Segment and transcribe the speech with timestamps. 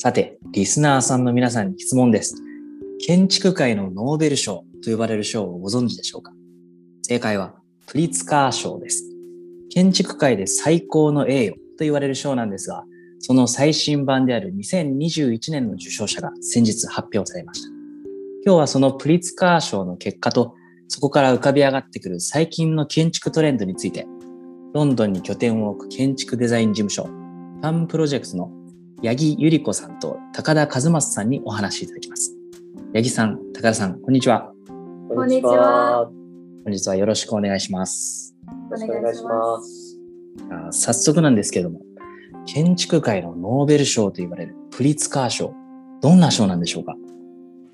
[0.00, 2.36] さて、リスナーさんの皆さんに質問です。
[3.04, 6.32] 建築界のノーベル賞と呼ばれる賞をご存知でしょうか？
[7.02, 7.56] 正解は、
[7.88, 9.02] プリツカー賞です。
[9.70, 12.84] 建築界で最高の栄誉と言われる賞なんですが、
[13.18, 17.68] その最新版である2021年の受賞者が先日発表されました。
[18.46, 20.54] 今日はそのプリツカー賞の結果と、
[20.86, 24.06] そこから浮かび上がってくる最近の建築トレンドについて、
[24.74, 27.10] ロンドンに拠点を置く建築デザイン事務所、
[27.60, 28.52] パンプロジェクトの
[29.02, 32.32] 八木由里子さんと高田和正さんにお話しいただきます。
[32.94, 34.52] 八木さん、高田さん、こんにちは。
[35.08, 36.10] こんにちは。
[36.64, 38.34] 本日はよろしくお願いします。
[38.72, 39.98] お願いします。
[40.50, 41.80] あ早速なんですけども、
[42.46, 45.54] 建築界のノーベル賞と言われるプリツカー賞、
[46.00, 46.96] どんな賞なんでしょうか？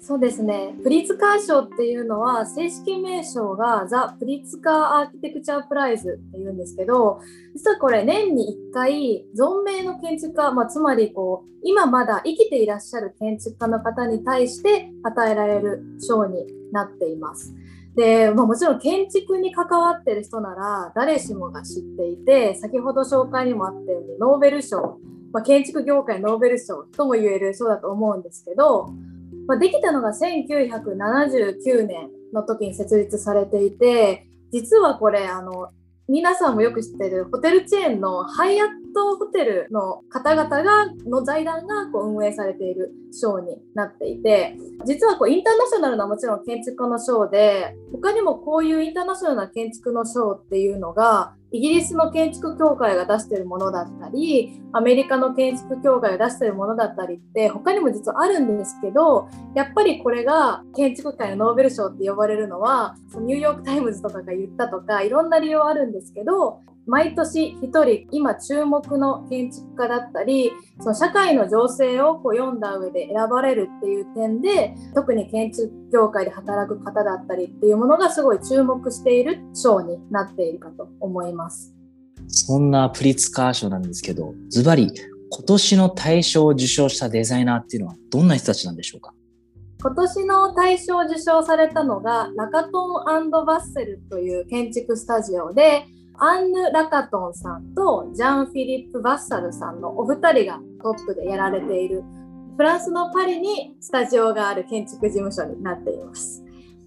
[0.06, 0.74] そうですね。
[0.82, 7.22] プリツカー賞っていうのは正式名称がザ・プリツカー・アーキテクチャー・プライズっていうんですけど、
[7.54, 17.54] 実はこれ年に1回存命の建築家、まあ、つまりこう今まだ生きていらっしゃる建築家の方に対して与えられる賞になっています。
[17.96, 24.98] で、まあ、もちろん建築に関わってる人なら誰しもが知っていて先ほど紹介にもあったようにノーベル賞、
[25.32, 28.90] まあ、建築業界ノーベル賞とも言える賞だと思うんですけど、
[29.46, 35.68] まあ、できたのが1979年の時に設立されていて実はこれあの
[36.08, 44.56] 皆さんもよく知ってるホテルチェーンのハイアットホテルの方々がの財団がこう運営されている賞になっていて
[44.86, 81.74] 実はこうインターナショナルなもちろん建築家の賞で他にもこういうインターナショナルな建築の賞っていうのがイギリスの建築協会が出してるものだったりアメリカの建築協会が出してるものだったりって他にも実はあるんですけどやっぱりこれが建築界のノーベル賞って呼ばれるのはニューヨーク・タイムズとかが言ったとかいろんな理由はあるんですけど毎年1人今注目の建築家だったりその社会の情勢をこう読んだ上で選ばれるっていう点で特に建築業界で働く方だったりっていうものがすごい注目している賞になっているかと思います。
[82.28, 84.90] そんなプリツカー賞なんですけど、ズバリ
[85.30, 89.12] 今年の大賞を受賞したデザイナーっていうのはどんな人たちなんでしょうか？
[89.80, 95.84] 今年の大賞を受賞されたのがラカトンバッセルという建築スタジオで
[96.16, 102.02] アンヌ・ラカトンさんとジャン・フィリップ・バッサルさんのお二人がトップでやられている
[102.56, 106.44] フランスのパリにスタジオがある建築事務所になっています。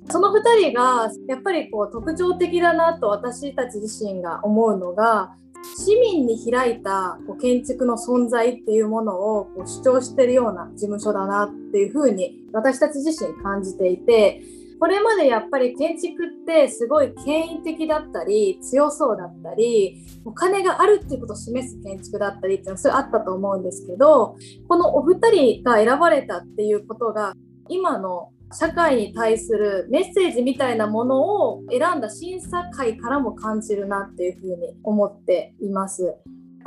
[0.09, 5.35] その2人がやっぱりこう特徴的だなと私たち自身が思うのが
[5.77, 14.41] 市民に開いたこう建築の存在っていうものをこう主張してるような事務所だなっていうふうに私たち自身感じていて
[14.79, 24.37] これまでやっぱり建築ってすごい権威的だったり強そうだったりお金があるっていうことを示す建築だったりっていうのはそれあったと思うんですけど
[24.67, 27.33] このお二人が選ばれたっていうことが
[27.69, 36.15] 今の社会に対するメッセージみたいなものを選んだ審査会からも感じるなっていうふうに思っています。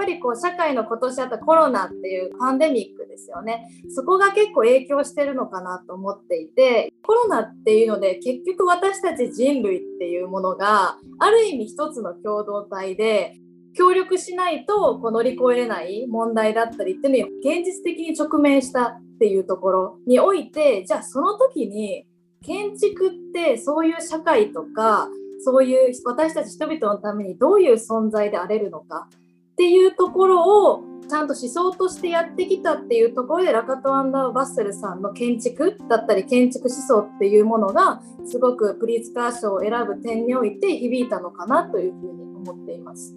[0.00, 3.68] やっぱりこう社会の今年あったコロナっていうパンデミックですよね。
[3.90, 13.34] そこが結構影響してるのかなと思っていて、コロナっていうので結局私たち人類っていうものがある意味一つの共同体で
[13.74, 22.06] 協力しないとこう乗り越えれない問題だったりっていうのに現実的に直面したっていうところにおいてじゃあその時に
[22.42, 25.08] 建築ってそういう社会とか
[25.44, 29.08] そういう私たち人々のためにどういう存在であれるのか
[29.60, 43.14] っていうところをちゃんと思想としてやってきたっていうところでラカト・アンダー・バッセルさんの建築だったり建築思想っていうものがすごくプリーツカー賞を選ぶ点において響いたのかなというふうに思っています。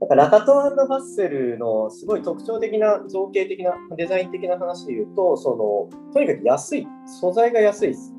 [0.00, 5.50] なんかラカトバッセルのすごい特徴的な造形的なデザイン的な話で言うとそ
[5.94, 7.90] のとにかく安い素材が安い。
[7.90, 8.14] です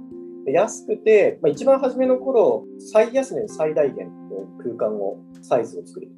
[0.45, 6.09] 安くて、まあ、一番初めの頃最安値最大限の空間をサイズを作る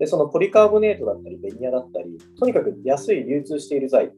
[0.00, 4.10] でそのポリカーボネートだったりベニヤだったりとにかく安い流通している材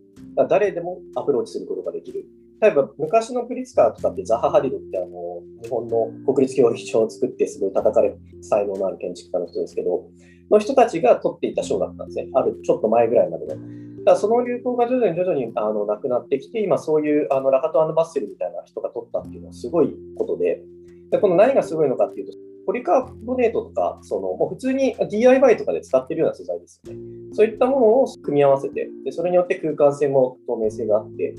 [0.49, 2.25] 誰でもアプローチすることができる
[2.61, 10.06] 例えば昔のプリツカーとかってザハ・ハディドってあの日本の国立競技場を作ってすごい叩かれる才能のある建築家の人ですけど
[10.52, 12.29] の人たちが取っていた賞だったんですね。
[12.34, 13.56] あるちょっと前ぐらいまでの。
[14.05, 20.61] だその流行が徐々に徐々にあのなくなってきて、今そういうあのラカトバッセルみたいな人が取ったっていうのはすごいことで、
[21.11, 22.32] でこの何がすごいのかっていうと、
[22.67, 27.00] ポリカーボネートとか、そのもう普通に DIY とかで使ってるような素材ですよね。
[27.32, 31.35] そういったものを組み合わせて、でそれによって空間性も透明性があって、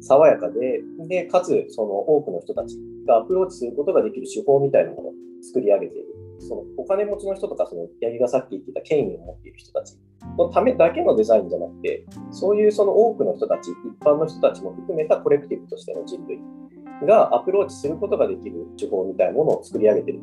[0.00, 5.12] 爽やかで、でかつその多くの人たちがアプローチすることができる手法みたいなものを
[5.42, 6.06] 作り上げている。
[6.38, 9.96] そのお金持ちの人とか、その八木がさっき言ってた権威を持っている人たち
[10.36, 16.38] のためだけのデザインじゃなくて、そういうその多くの人たち、一般の人たちも含めたコレクティブとしての人類
[17.06, 20.20] がアプローチすることができる手法みたいなものを作り上げている。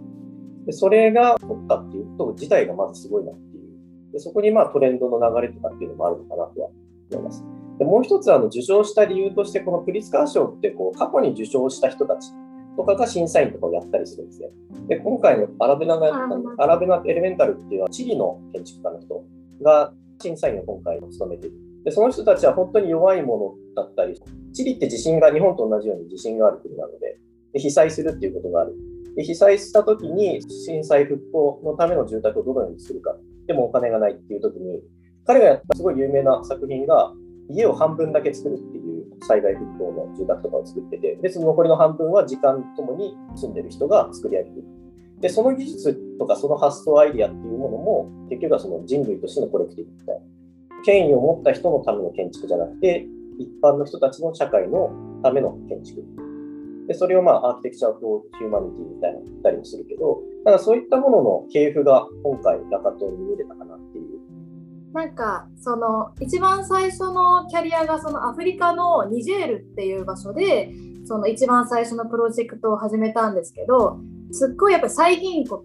[0.65, 4.13] でそれが取ったっていうこと自体がまずすごいなっていう。
[4.13, 6.69] でそこにまあトレンドの流れとかっていうのもあるのかなとは
[7.12, 7.44] 思います。
[7.80, 12.31] でもう一つあの受賞した理由として、このプリツカー賞ってこう過去に受賞した人たち
[12.77, 14.50] とかが審査員とかをやったりするんですね。
[14.88, 16.18] で、今回のアラベナがやっ
[16.57, 19.24] たアラベナエレメンタルっていうのはチリの建築家の人
[19.63, 21.57] が審査員を今回務めている。
[21.83, 24.21] で、その人たちは本当に弱いものだったり、
[24.54, 27.18] チリって地震が日本と同じように地震がある国なので、
[27.54, 28.75] で被災するっていうことがある。
[29.15, 33.15] で被災した時に震災復興のための住宅をどのように作るか。
[33.48, 34.81] でもお金がないっていう時に、
[35.25, 37.13] 彼がやったすごい有名な作品が、
[37.50, 44.68] 家を半分だけ作るっていう災害復興の住宅とかを作ってて、で、その残りの半分は時間ともに住んでる人が作り上げていく。
[45.21, 50.21] で、その技術とかその発想アイディアっていうものも、結局はその人類としてのコレクティブみたいな。
[50.83, 53.06] 権威を持った人のための建築じゃなくて、
[53.39, 54.92] 一般の人たちの社会の
[55.24, 56.23] ための建築。
[56.94, 64.19] で、それをまあ、アーキテクチャーとヒューマニティみたいな言ったりもするけど、ただそういったものの系譜が今回、ラカトンに見れたかなっていう。
[64.94, 70.72] なんか、その、一番最初のキャリアが、そのアフリカのニジェールっていう場所で、
[71.06, 73.98] その一番最初のプロジェクトを始めたんですけど、
[74.31, 75.62] すっごいやっぱり最貧国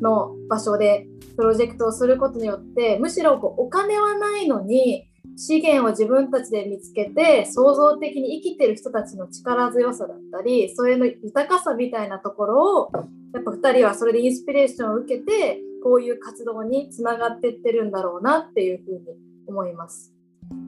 [0.00, 1.06] の場所で
[1.36, 5.06] プロジェクトをすることによってむしろこうお金はないのに
[5.36, 12.90] 資源を自分たちで見つけて創造的に生きてる人たちの力強さだったりそれの豊かさみたいなところを
[13.34, 19.00] やっぱ2人はそれでインスピレーションを受けてこういう活動につながっていってるんだろうなっていうふうに
[19.46, 20.12] 思います。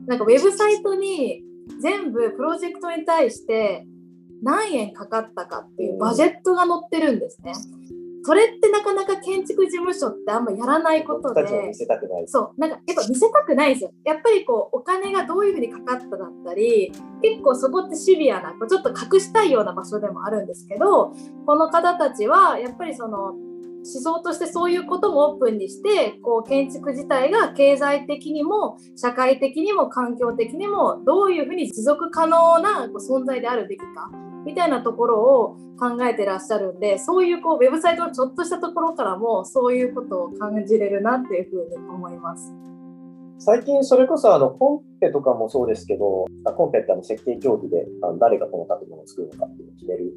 [0.06, 1.42] なんかウェブサイトに
[1.80, 3.86] 全部プロジェクトに対して
[4.42, 7.52] 何円かかったかっていうバジェットが載ってるんですね。
[8.22, 11.42] それってなかなか建築事務所ってあんまやらないことで、
[12.26, 12.60] そう。
[12.60, 13.92] なんかやっぱ見せたくないですよ。
[14.04, 16.92] やっぱりこうお金がどういうふうにかかっただったり、
[17.22, 21.12] 結構そこってシビアな、ちょっと隠したいような場所でもあるんですけど、
[21.46, 23.34] この方たちはやっぱりその
[23.78, 34.10] 思想としてそういうこともオープンにしてこう建築自体が経済的にも社会的にも環境的にもどういうふうに持続可能な存在であるべきか
[34.48, 42.50] みたいなところを考えてらっしゃるんでそういうこうウェブサイトのちょっとしたところからもそういうことを感じれるなっていうふうに思います。
[43.40, 46.24] 最近それこそあのコンペとかもそうですけど
[46.56, 50.12] コンペってあの設計競技であの誰がこの建物を作るのかっていうのを決める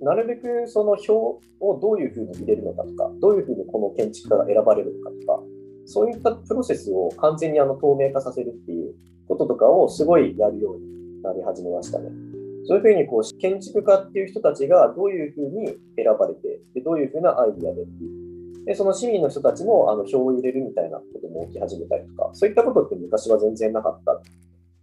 [0.00, 5.42] なるべくその表をどういうふうに入れるのかとかどういうふうにこの建築家が選ばれるのかとか
[5.86, 8.94] そういったプロセスを完全にあの透明化させるっていう
[9.28, 12.27] こととかをすごいやるようになり始めましたね。
[12.68, 18.64] そういうふうにこう建築家っていう人たちがどういうふうに選ばれて、でどういうふうなアイディアでっていう。
[18.66, 24.20] で、その市民の人たちもあの票を入れるみたいなことも起き始めたりとか、そういったことって昔は全然なかった。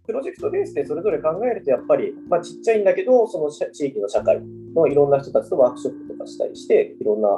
[0.04, 4.40] プロジェクトベースでそれぞれ考えると、やっぱり、まあ、ちっちゃいんだけど、その地域の社会
[4.74, 7.28] のいろんな人たちとワークショップとかしたりして、いろんな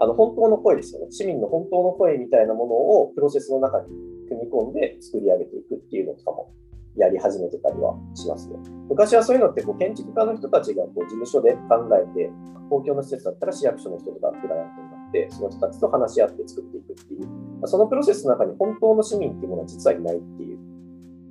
[0.00, 1.06] あの本当の声ですよね。
[1.10, 3.86] 市民の本当の声みたいなものをプロセスの中に
[4.28, 6.52] 組み込んで作り上げていくっていうのとかも
[6.96, 8.56] やり始めてたりはしますね。
[8.88, 12.30] 昔はそういうのってこう建築家の人たちがこう事務所で考えて、
[12.70, 20.58] 公共の施設だったら市役所の人とかクライアントになって、その人たちと話し合って作っていくっていう、そのプロセスの中に本当の市民っていうものは実はいないっていう、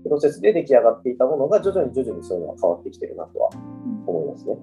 [0.04, 3.50] プロセスで出来上がっていたものが徐々に徐々にそういうのが変わってきてるなとは
[4.06, 4.58] 思いますね。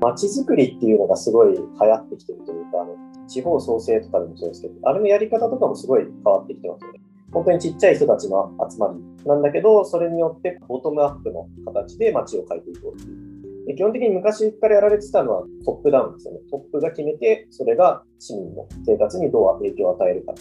[0.00, 7.00] 街づくりっていうのがすごい流行ってきてるというか、あの地方創生とかでもそうですけど、あれのやり方とかもすごい変わってきてますよね。
[7.32, 13.76] 本当にちっちゃい人たちの集まりなんだけど、それによってボトムアップの形で街を変えていこうっていう。
[13.76, 16.40] 基本的に昔からやられてたのはトップダウンですよね。
[16.50, 20.34] トップが決めて、それが市民の生活にどう影響を与えるか。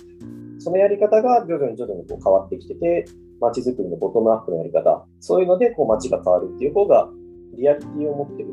[0.60, 3.06] そのやり方が徐々に徐々にこう変わってきてて、
[3.42, 7.10] 街づくりのボトムアップのやり方、そういうのでこう街が変わるっていう方が
[7.58, 8.50] リアリティを持ってる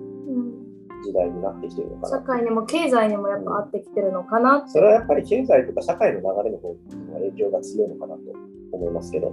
[1.12, 2.08] 時代になってきてるのかな。
[2.08, 6.78] 社会にも経済にもやっぱ合ってきてるのかな、うん、それはやっぱり経済とか社会の流れの方が
[7.14, 8.20] 影響が強いのかなと
[8.72, 9.32] 思いますけど。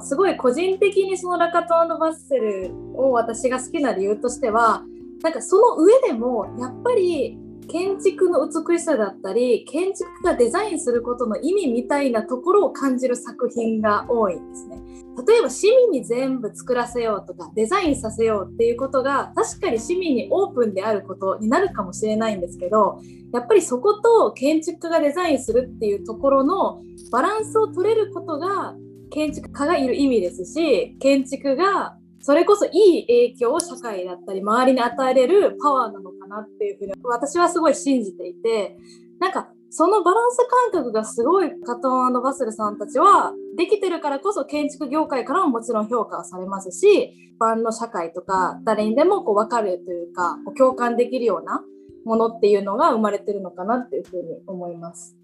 [0.00, 4.82] すごい個人的にそのラカトバッセルを私が好きな理由としては
[5.22, 7.38] なんかその上でもやっぱり
[7.68, 14.82] 建築の美しさだったり建築がデザインすることの意味みたいなところを感じる作品が多いんですね。
[15.26, 23.00] 例えば市民に全部作らせようとかデザインさせようっていうことが確かに市民にオープンであることになるかもしれないんですけど
[23.32, 28.74] やっぱりそこと建築家がデザインするっていうところのバランスを取れることが
[29.10, 38.76] 建築家がいる意味ですし建築がそれこそいい影響を社会だったり周りに与えれるパワーなのかなっていうふうに私はすごい信じていて
[39.20, 40.38] なんかそのバランス
[40.72, 51.62] 感覚がすごいカトンバスルさんたちはできてるからこそ建築業界からももちろん評価されますし一般の社会とか誰にでもこう分かるというかこう共感できるような
[52.04, 55.16] ものっていうのが生まれてるのかなっていうふうに思います。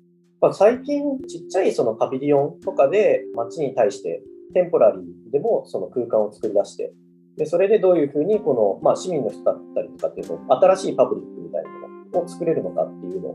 [0.53, 4.23] 最近ちっちゃいそのパビリオンとかで街に対して
[4.55, 6.93] テンポラリーでもその空間を作り出して
[7.38, 13.28] でそれでどういうふうにこの、まあ、市民の人だったりとかっていうの新しいパブリックみたいなものを作れるのかっていうの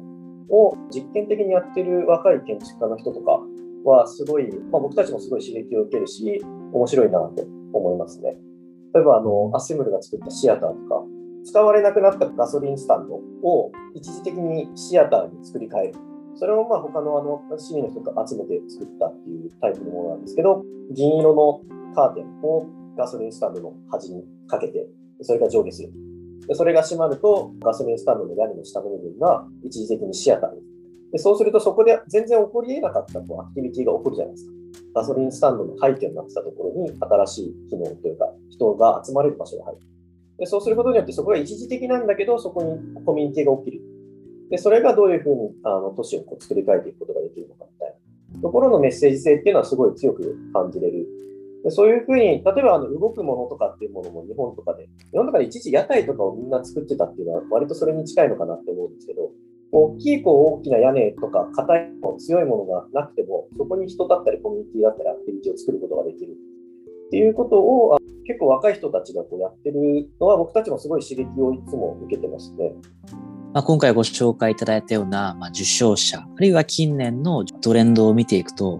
[0.49, 3.39] を実験的にやってる若い建築家の人とか
[3.85, 6.41] はすごい、まあ、僕たちもすごい刺激を受けるし
[6.73, 7.43] 面白いなと
[7.73, 8.35] 思いますね。
[8.93, 11.01] 例えばあのアッセムルが作ったシアターとか
[11.45, 15.93] 使われなくなったガソリンスタンドを一時的にシアターに作り変える。
[16.35, 21.61] それをまあ他のあの市民の人が集めて作ったっていうタイプのものなんですけど、銀色の
[21.95, 22.67] カーテンを
[22.97, 24.87] ガソリンスタンドの端にかけて、
[25.21, 25.91] それが上下する。
[26.47, 30.61] でそれが閉まると、ガソリンスタンドの屋根の下の部分が一時的にシアターに。
[31.11, 34.53] でそうすると、そこで全然起こり得なかったこうアクティビティが起こるじゃないですか。
[34.95, 39.81] ガソリンスタンドの背景になってたところに新しい機能というか、人が集まれる場所が入る。
[40.37, 43.81] でそうすることによって、そこが一時的なんだけど、そこにコミュニティが起きる。
[44.49, 47.95] でそれがどういうふうにあの都市をこう作り変えていくことができるのかみたい
[48.35, 51.07] なところのメッセージ性っていうのはすごい強く感じれる
[51.63, 59.31] でそういうふうに、例えばあの動くものとかっていうものも日本とかで、日本とかで一時屋台とかをみんな作ってたっていうのは割とそれに近いのかなって思うんですけど、
[59.71, 72.73] 大きいこう大きな屋根とか硬い強いものがなくても、そこに人だったりコミュニティだったりアクティビティを作ることができるっていうことを結構若い人たちがこうやってるのは僕たちもすごい刺激をいつも受けてますね。
[73.53, 78.79] まあ、今回ご紹介いただいたような、まあ、受賞者、あるいは近年のトレンドを見ていくと、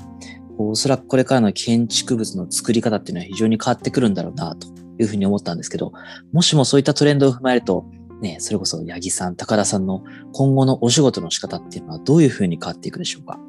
[0.70, 4.67] おそらくこれからの建築物の作り方っていうのは非常に変わってくるんだろうなと
[5.00, 5.91] いうふうに思ったんですけど、
[6.32, 7.86] もしもそういったトレンドを踏まえると、
[8.22, 10.03] ね、それこそ八木さん、高田さんの
[10.34, 13.39] 今後のお仕事の仕方っていうのはどういうふうに変わっていくでしょうか？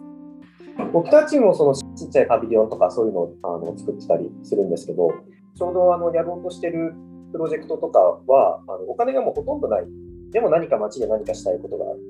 [0.92, 5.12] 僕たちもそのちっちゃいパビリオンとかそういうのをあの作ってたりするんですけど、
[5.56, 6.94] ちょうどあのやろうとしてる
[7.32, 9.84] プロジェクトとかはあのお金がもうほとんどない。
[10.32, 12.00] でも何か街で何かしたいことがある。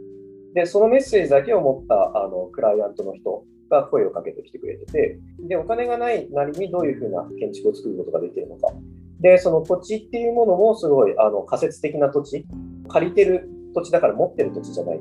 [0.54, 1.94] で、そのメッセージだけを持った
[2.24, 3.44] あのクライアントの人
[3.82, 8.72] が声をかけてきてくれてて、で、お金がないなりにどういうふうな建築を作ることができるのか。
[9.20, 12.46] で、その土地っていうものもすごいあの仮説的な土地、
[12.88, 15.00] 借りてる土地だから持ってる土地じゃない。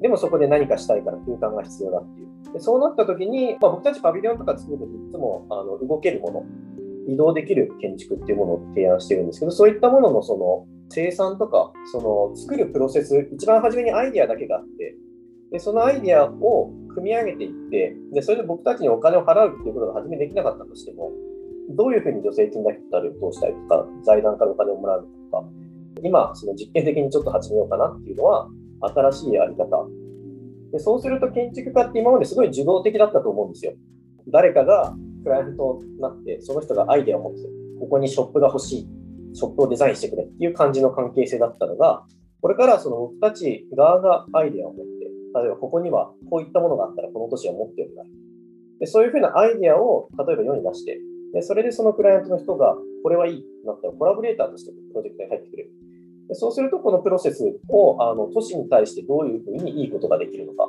[0.00, 2.52] でもそこで何かしたいから空間が必要だっていう。
[2.52, 6.44] でそうなった時に、まあ、僕たちパビリオンとか作るときいつもあの動けるもの、
[7.08, 14.94] 移動できる建築っていうものを提案してるんですけど、そういったもののその生産とか、その作るプロセス、一番初めにアイデアだけがあって、
[15.50, 21.12] でそのアイデアを組み上げていって、でそれで僕たちにお金を払うっていうことが初めできなかったとしても、
[21.70, 25.44] どういうふうに助成金だったりを通したりとか、財団からお金をもらうとか、
[26.02, 28.48] 今、その実験的にちょっと始めようかなっていうのは、
[28.80, 29.66] 新しいやり方。
[30.72, 33.72] でそうすると建築家って今まですごい受動的だったと思うんですよ。
[34.28, 37.40] 誰かがクライアントになって、その人がアイデアを持って、
[37.80, 38.88] ここにショップが欲しい
[39.32, 42.04] ショップをデザインしてくれっていう感じの関係性だったのが、
[42.40, 44.97] これからその僕たち側がアイデアを持って、
[45.34, 48.02] 例えばここにはこういったものがあったらこの都市は持ってるんだ。
[48.80, 50.98] でそういうふうなアイデアを例えば世に出して、
[51.34, 55.70] でそれでそのクライアントの人がこれはいいとなったらコラボレーターとしてプロジェクトに入ってくれる。
[56.28, 60.68] でそうするとこのプロセスをあの都市に対してどういうふうにいいことができるのか。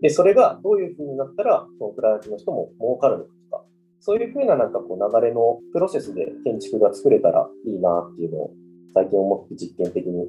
[0.00, 3.64] で、それがどういうふうになったら、そのクライアントの人も儲かるのかとか、
[4.00, 8.50] そういうふうななんかこう流れのプロセスで建築が作れたらいいなっていうのを
[8.94, 10.26] 最近思って実験的に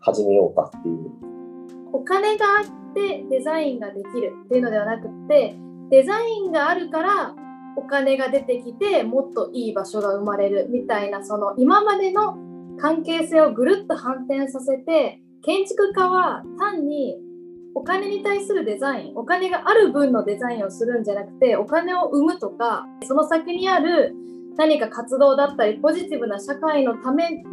[0.00, 1.37] 始めようかっていう。
[1.92, 5.56] お金があってデザインができるっていうのではなくて
[5.90, 7.34] デザインがあるから
[7.76, 12.36] お金が出てきてもっといい場所が生まれるみたいなその今までの
[12.80, 17.16] 関係性をぐるっと反転させて建築家は単に
[17.74, 24.14] お金に対するデザインお金がある分のデザインをするんじゃなくてお金を生むとかその先にある
[24.56, 27.44] 何か活動だったりポジティブな社会のために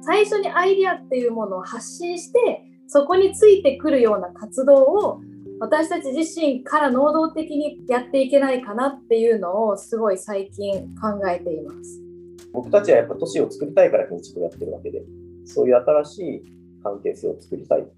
[0.00, 5.20] 最初にアイデアっていうものを発信してそこについてくるような活動を
[5.60, 12.00] 私たち自身から能動的にやっていけないかなっていうのをすごい最近考えています。
[12.52, 15.02] 僕たちはやっぱ都市を作りたいから建築をやってるわけで
[15.44, 16.42] そういう新しい
[16.82, 17.88] 関係性を作りたいか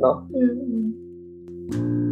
[0.00, 0.26] な。
[0.30, 0.36] うん。
[0.36, 0.94] うん
[1.74, 2.05] うん